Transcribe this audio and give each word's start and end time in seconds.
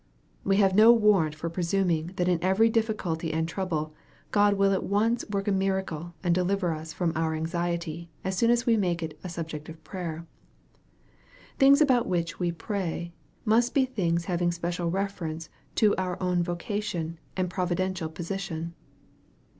We 0.43 0.57
have 0.57 0.73
no 0.73 0.91
war 0.91 1.21
rant 1.21 1.35
for 1.35 1.47
presuming 1.47 2.07
that 2.15 2.27
in 2.27 2.43
every 2.43 2.69
difficulty 2.71 3.31
and 3.31 3.47
trouble, 3.47 3.93
God 4.31 4.55
will 4.55 4.73
at 4.73 4.83
once 4.83 5.23
work 5.29 5.47
a 5.47 5.51
miracle 5.51 6.15
and 6.23 6.33
deliver 6.33 6.73
us 6.73 6.91
from 6.91 7.11
our 7.15 7.35
anxiety 7.35 8.09
as 8.23 8.35
soon 8.35 8.49
as 8.49 8.65
we 8.65 8.77
make 8.77 9.03
it 9.03 9.19
a 9.23 9.29
subject 9.29 9.69
of 9.69 9.83
prayer. 9.83 10.25
The 10.57 11.57
things 11.59 11.81
about 11.81 12.07
which 12.09 12.39
we 12.39 12.51
pray, 12.51 13.13
must 13.45 13.75
be 13.75 13.85
things 13.85 14.25
having 14.25 14.51
special 14.51 14.89
reference 14.89 15.49
to 15.75 15.95
our 15.97 16.19
own 16.19 16.41
vocation 16.41 17.19
and 17.37 17.47
providen 17.47 17.93
tial 17.93 18.11
position. 18.11 18.73